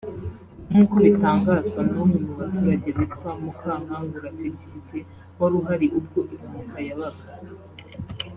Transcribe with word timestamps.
nk’uko 0.69 0.95
bitangazwa 1.05 1.79
n’umwe 1.89 2.19
mu 2.25 2.33
baturage 2.39 2.89
witwa 2.97 3.29
Mukankangura 3.41 4.33
Felicité 4.37 4.97
wari 5.39 5.53
uhari 5.61 5.85
ubwo 5.99 6.19
impanuka 6.33 6.77
yabaga 6.87 7.23